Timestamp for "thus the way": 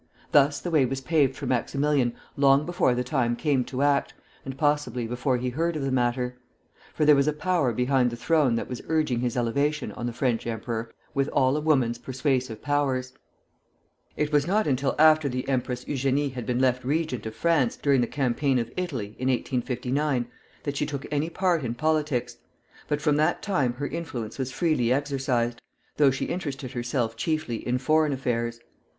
0.31-0.83